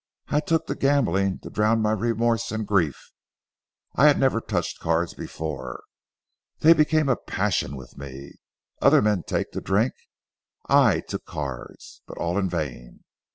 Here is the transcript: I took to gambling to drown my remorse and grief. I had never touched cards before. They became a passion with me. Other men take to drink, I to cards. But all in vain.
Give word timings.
I 0.29 0.39
took 0.39 0.65
to 0.65 0.73
gambling 0.73 1.37
to 1.43 1.51
drown 1.51 1.79
my 1.83 1.91
remorse 1.91 2.51
and 2.51 2.65
grief. 2.65 3.11
I 3.93 4.07
had 4.07 4.19
never 4.19 4.41
touched 4.41 4.79
cards 4.79 5.13
before. 5.13 5.83
They 6.61 6.73
became 6.73 7.07
a 7.07 7.15
passion 7.15 7.75
with 7.75 7.99
me. 7.99 8.33
Other 8.81 9.03
men 9.03 9.21
take 9.21 9.51
to 9.51 9.61
drink, 9.61 9.93
I 10.67 11.01
to 11.01 11.19
cards. 11.19 12.01
But 12.07 12.17
all 12.17 12.39
in 12.39 12.49
vain. 12.49 13.03